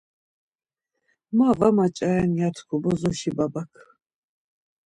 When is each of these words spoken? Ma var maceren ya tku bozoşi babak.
Ma 1.37 1.49
var 1.59 1.71
maceren 1.77 2.31
ya 2.39 2.47
tku 2.55 2.75
bozoşi 2.83 3.31
babak. 3.37 3.71